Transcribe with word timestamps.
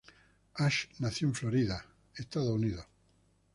Ash 0.55 0.87
nació 0.97 1.27
en 1.27 1.35
Florida, 1.35 1.85
Estados 2.15 2.49
Unidos. 2.49 2.87